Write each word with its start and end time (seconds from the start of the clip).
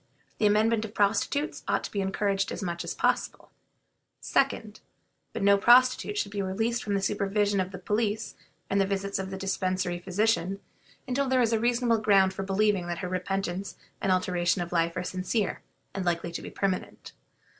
The 0.39 0.47
amendment 0.47 0.83
of 0.83 0.95
prostitutes 0.95 1.63
ought 1.67 1.83
to 1.83 1.91
be 1.91 2.01
encouraged 2.01 2.51
as 2.51 2.63
much 2.63 2.83
as 2.83 2.95
possible; 2.95 3.51
2d. 4.23 4.79
But 5.31 5.43
no 5.43 5.59
prostitute 5.59 6.17
should 6.17 6.31
be 6.31 6.41
released 6.41 6.83
from 6.83 6.95
the 6.95 7.03
supervision 7.03 7.59
of 7.59 7.71
the 7.71 7.77
police 7.77 8.33
and 8.67 8.81
the 8.81 8.87
visits 8.87 9.19
of 9.19 9.29
the 9.29 9.37
Dispensary 9.37 9.99
physicians 9.99 10.57
until 11.07 11.27
there 11.27 11.39
is 11.39 11.55
reasonable 11.55 11.99
ground 11.99 12.33
for 12.33 12.41
believing 12.41 12.87
that 12.87 12.97
her 13.05 13.07
repentance 13.09 13.75
and 14.01 14.11
alteration 14.11 14.63
of 14.63 14.71
life 14.71 14.97
are 14.97 15.03
sincere 15.03 15.61
and 15.93 16.03
likely 16.03 16.31
to 16.31 16.41
be 16.41 16.49
permanent. 16.49 17.11